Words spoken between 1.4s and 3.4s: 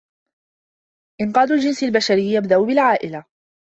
الجنس البشري يبدأ بالعائلة.